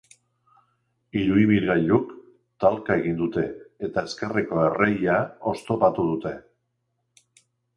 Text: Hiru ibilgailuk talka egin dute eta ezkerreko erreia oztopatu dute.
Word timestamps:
Hiru 1.19 1.35
ibilgailuk 1.41 2.15
talka 2.65 2.97
egin 3.01 3.19
dute 3.21 3.45
eta 3.89 4.07
ezkerreko 4.09 4.65
erreia 4.71 5.19
oztopatu 5.53 6.07
dute. 6.15 6.33